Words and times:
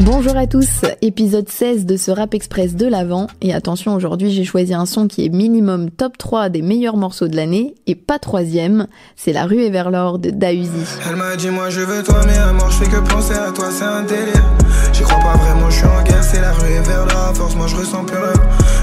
Bonjour 0.00 0.36
à 0.36 0.46
tous, 0.46 0.82
épisode 1.02 1.48
16 1.48 1.86
de 1.86 1.96
ce 1.96 2.10
Rap 2.10 2.34
Express 2.34 2.74
de 2.74 2.86
l'Avent. 2.86 3.28
Et 3.40 3.54
attention, 3.54 3.94
aujourd'hui 3.94 4.30
j'ai 4.30 4.44
choisi 4.44 4.74
un 4.74 4.86
son 4.86 5.06
qui 5.06 5.24
est 5.24 5.28
minimum 5.28 5.90
top 5.90 6.18
3 6.18 6.48
des 6.48 6.62
meilleurs 6.62 6.96
morceaux 6.96 7.28
de 7.28 7.36
l'année 7.36 7.74
et 7.86 7.94
pas 7.94 8.18
troisième. 8.18 8.88
C'est 9.16 9.32
La 9.32 9.46
rue 9.46 9.60
et 9.60 9.70
vers 9.70 9.90
l'or 9.90 10.18
de 10.18 10.30
Dausi. 10.30 10.68
Elle 11.08 11.16
m'a 11.16 11.36
dit 11.36 11.48
moi 11.48 11.70
je 11.70 11.80
veux 11.80 12.02
toi 12.02 12.20
mais 12.26 12.36
à 12.36 12.52
mort 12.52 12.70
je 12.70 12.84
fais 12.84 12.90
que 12.90 13.08
penser 13.08 13.34
à 13.34 13.52
toi 13.52 13.66
c'est 13.70 13.84
un 13.84 14.02
délire. 14.02 14.44
J'y 14.92 15.02
crois 15.02 15.20
pas 15.20 15.38
vraiment, 15.38 15.70
je 15.70 15.76
suis 15.76 15.86
en 15.86 16.02
guerre, 16.02 16.24
c'est 16.24 16.40
la 16.40 16.52
rue 16.52 16.72
et 16.72 16.80
vers 16.80 17.06
la 17.06 17.32
force, 17.34 17.54
moi 17.54 17.66
je 17.68 17.76
ressens 17.76 18.04
plus 18.04 18.18
rien. 18.18 18.32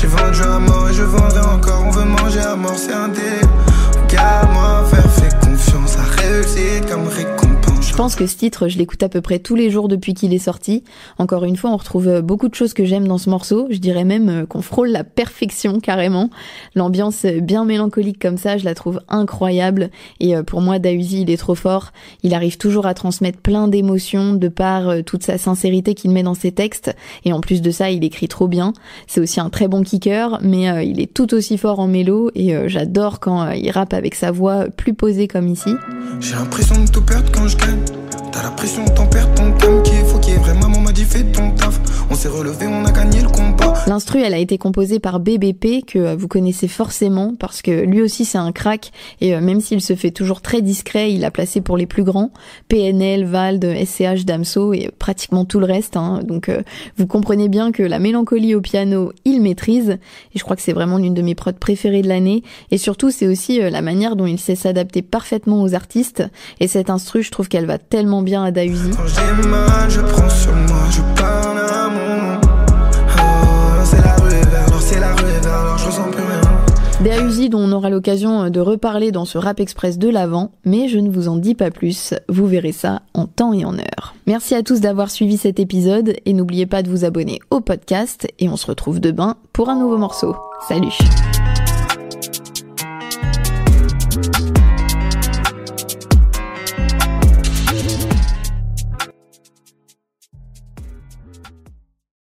J'ai 0.00 0.06
vendu 0.06 0.42
à 0.42 0.58
mort 0.58 0.88
et 0.88 0.94
je 0.94 1.02
vendrai 1.02 1.40
encore, 1.40 1.84
on 1.86 1.90
veut 1.90 2.04
manger 2.04 2.40
à 2.40 2.56
mort, 2.56 2.76
c'est 2.76 2.92
un 2.92 3.08
délire. 3.08 3.48
Regarde-moi 4.08 4.84
faire, 4.90 5.01
pense 8.02 8.16
que 8.16 8.26
ce 8.26 8.36
titre, 8.36 8.66
je 8.66 8.78
l'écoute 8.78 9.00
à 9.04 9.08
peu 9.08 9.20
près 9.20 9.38
tous 9.38 9.54
les 9.54 9.70
jours 9.70 9.86
depuis 9.86 10.12
qu'il 10.12 10.34
est 10.34 10.40
sorti. 10.40 10.82
Encore 11.18 11.44
une 11.44 11.56
fois, 11.56 11.70
on 11.70 11.76
retrouve 11.76 12.08
euh, 12.08 12.20
beaucoup 12.20 12.48
de 12.48 12.54
choses 12.56 12.74
que 12.74 12.84
j'aime 12.84 13.06
dans 13.06 13.16
ce 13.16 13.30
morceau. 13.30 13.68
Je 13.70 13.78
dirais 13.78 14.02
même 14.02 14.28
euh, 14.28 14.44
qu'on 14.44 14.60
frôle 14.60 14.88
la 14.88 15.04
perfection 15.04 15.78
carrément. 15.78 16.28
L'ambiance 16.74 17.24
euh, 17.24 17.38
bien 17.38 17.64
mélancolique 17.64 18.20
comme 18.20 18.38
ça, 18.38 18.58
je 18.58 18.64
la 18.64 18.74
trouve 18.74 19.00
incroyable. 19.08 19.88
Et 20.18 20.34
pour 20.42 20.62
moi, 20.62 20.80
Dausi, 20.80 21.20
il 21.20 21.30
est 21.30 21.36
trop 21.36 21.54
fort. 21.54 21.92
Il 22.24 22.34
arrive 22.34 22.56
toujours 22.56 22.86
à 22.86 22.94
transmettre 22.94 23.38
plein 23.38 23.68
d'émotions 23.68 24.34
de 24.34 24.48
par 24.48 25.04
toute 25.06 25.22
sa 25.22 25.38
sincérité 25.38 25.94
qu'il 25.94 26.10
met 26.10 26.24
dans 26.24 26.34
ses 26.34 26.50
textes. 26.50 26.92
Et 27.24 27.32
en 27.32 27.38
plus 27.38 27.62
de 27.62 27.70
ça, 27.70 27.90
il 27.90 28.02
écrit 28.02 28.26
trop 28.26 28.48
bien. 28.48 28.72
C'est 29.06 29.20
aussi 29.20 29.38
un 29.38 29.48
très 29.48 29.68
bon 29.68 29.84
kicker, 29.84 30.40
mais 30.42 30.84
il 30.84 31.00
est 31.00 31.14
tout 31.14 31.34
aussi 31.34 31.56
fort 31.56 31.78
en 31.78 31.86
mélo. 31.86 32.32
Et 32.34 32.52
j'adore 32.68 33.20
quand 33.20 33.52
il 33.52 33.70
rappe 33.70 33.94
avec 33.94 34.16
sa 34.16 34.32
voix 34.32 34.66
plus 34.76 34.94
posée 34.94 35.28
comme 35.28 35.46
ici. 35.46 35.70
Je. 36.20 36.34
Pression, 38.62 38.84
t'en 38.84 39.08
perds 39.08 39.34
ton 39.34 39.50
calme 39.54 39.82
qu'il 39.82 40.04
faut 40.04 40.20
qu'il 40.20 40.34
y 40.34 40.36
ait 40.36 40.38
vraiment 40.38 40.68
m'a 40.78 40.92
dit 40.92 41.04
fais 41.04 41.24
ton 41.24 41.50
taf. 41.50 41.80
On 42.10 42.14
s'est 42.14 42.28
relevé, 42.28 42.68
on 42.68 42.84
a 42.84 42.92
gagné 42.92 43.20
le. 43.20 43.31
L'instru, 43.88 44.20
elle 44.20 44.32
a 44.32 44.38
été 44.38 44.58
composée 44.58 45.00
par 45.00 45.18
BBP 45.18 45.84
que 45.84 45.98
euh, 45.98 46.16
vous 46.16 46.28
connaissez 46.28 46.68
forcément 46.68 47.34
parce 47.36 47.62
que 47.62 47.84
lui 47.84 48.00
aussi 48.00 48.24
c'est 48.24 48.38
un 48.38 48.52
crack 48.52 48.92
et 49.20 49.34
euh, 49.34 49.40
même 49.40 49.60
s'il 49.60 49.80
se 49.80 49.96
fait 49.96 50.12
toujours 50.12 50.40
très 50.40 50.62
discret, 50.62 51.12
il 51.12 51.24
a 51.24 51.32
placé 51.32 51.60
pour 51.60 51.76
les 51.76 51.86
plus 51.86 52.04
grands 52.04 52.30
PNL, 52.68 53.24
Vald, 53.24 53.64
SCH, 53.84 54.24
Damso 54.24 54.72
et 54.72 54.90
pratiquement 55.00 55.44
tout 55.44 55.58
le 55.58 55.66
reste. 55.66 55.96
Hein. 55.96 56.20
Donc 56.22 56.48
euh, 56.48 56.62
vous 56.96 57.08
comprenez 57.08 57.48
bien 57.48 57.72
que 57.72 57.82
la 57.82 57.98
mélancolie 57.98 58.54
au 58.54 58.60
piano, 58.60 59.12
il 59.24 59.42
maîtrise 59.42 59.98
et 60.32 60.38
je 60.38 60.44
crois 60.44 60.54
que 60.54 60.62
c'est 60.62 60.72
vraiment 60.72 60.98
l'une 60.98 61.14
de 61.14 61.22
mes 61.22 61.34
prods 61.34 61.52
préférées 61.52 62.02
de 62.02 62.08
l'année 62.08 62.44
et 62.70 62.78
surtout 62.78 63.10
c'est 63.10 63.26
aussi 63.26 63.58
la 63.58 63.82
manière 63.82 64.14
dont 64.14 64.26
il 64.26 64.38
sait 64.38 64.54
s'adapter 64.54 65.02
parfaitement 65.02 65.60
aux 65.60 65.74
artistes 65.74 66.22
et 66.60 66.68
cette 66.68 66.88
instru, 66.88 67.24
je 67.24 67.32
trouve 67.32 67.48
qu'elle 67.48 67.66
va 67.66 67.78
tellement 67.78 68.22
bien 68.22 68.44
à. 68.44 68.52
Quand 68.52 70.11
on 77.72 77.76
aura 77.76 77.90
l'occasion 77.90 78.50
de 78.50 78.60
reparler 78.60 79.12
dans 79.12 79.24
ce 79.24 79.38
Rap 79.38 79.58
Express 79.58 79.98
de 79.98 80.08
l'avant, 80.08 80.52
mais 80.64 80.88
je 80.88 80.98
ne 80.98 81.10
vous 81.10 81.28
en 81.28 81.36
dis 81.36 81.54
pas 81.54 81.70
plus, 81.70 82.14
vous 82.28 82.46
verrez 82.46 82.72
ça 82.72 83.02
en 83.14 83.26
temps 83.26 83.54
et 83.54 83.64
en 83.64 83.74
heure. 83.78 84.14
Merci 84.26 84.54
à 84.54 84.62
tous 84.62 84.80
d'avoir 84.80 85.10
suivi 85.10 85.38
cet 85.38 85.58
épisode 85.58 86.14
et 86.26 86.32
n'oubliez 86.34 86.66
pas 86.66 86.82
de 86.82 86.90
vous 86.90 87.04
abonner 87.04 87.40
au 87.50 87.60
podcast 87.60 88.28
et 88.38 88.48
on 88.48 88.56
se 88.56 88.66
retrouve 88.66 89.00
demain 89.00 89.36
pour 89.52 89.70
un 89.70 89.78
nouveau 89.78 89.96
morceau. 89.96 90.36
Salut 90.68 90.92